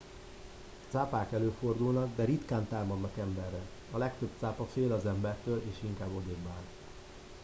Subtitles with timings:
[0.91, 3.59] cápák előfordulnak de ritkán támadnak emberre
[3.91, 6.63] a legtöbb cápa fél az embertől és inkább odébbáll